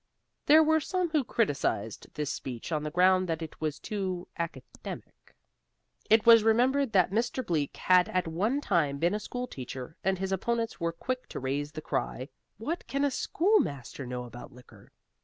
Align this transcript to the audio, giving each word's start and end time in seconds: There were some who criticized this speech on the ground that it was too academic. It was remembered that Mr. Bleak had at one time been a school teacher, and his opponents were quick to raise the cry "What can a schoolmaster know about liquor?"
There 0.47 0.63
were 0.63 0.79
some 0.79 1.11
who 1.11 1.23
criticized 1.23 2.07
this 2.15 2.31
speech 2.33 2.71
on 2.71 2.81
the 2.81 2.89
ground 2.89 3.29
that 3.29 3.43
it 3.43 3.61
was 3.61 3.77
too 3.77 4.27
academic. 4.35 5.35
It 6.09 6.25
was 6.25 6.41
remembered 6.43 6.91
that 6.93 7.11
Mr. 7.11 7.45
Bleak 7.45 7.77
had 7.77 8.09
at 8.09 8.27
one 8.27 8.61
time 8.61 8.97
been 8.97 9.13
a 9.13 9.19
school 9.19 9.45
teacher, 9.45 9.95
and 10.03 10.17
his 10.17 10.31
opponents 10.31 10.79
were 10.79 10.91
quick 10.91 11.27
to 11.29 11.39
raise 11.39 11.73
the 11.73 11.83
cry 11.83 12.29
"What 12.57 12.87
can 12.87 13.05
a 13.05 13.11
schoolmaster 13.11 14.07
know 14.07 14.23
about 14.23 14.51
liquor?" 14.51 14.91